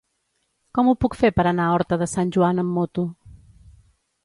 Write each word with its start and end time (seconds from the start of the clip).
Com 0.77 0.89
ho 0.89 0.95
puc 1.03 1.17
fer 1.19 1.31
per 1.35 1.45
anar 1.51 1.67
a 1.67 1.75
Horta 1.77 1.99
de 2.03 2.09
Sant 2.15 2.33
Joan 2.39 2.65
amb 2.65 2.77
moto? 2.81 3.07